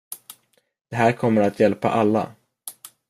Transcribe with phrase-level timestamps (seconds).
[0.89, 2.35] Det här kommer att hjälpa alla.